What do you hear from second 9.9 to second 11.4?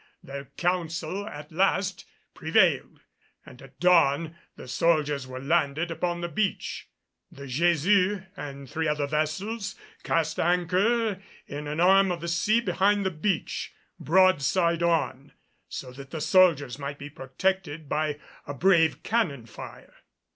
cast anchor